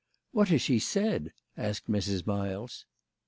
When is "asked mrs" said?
1.55-2.25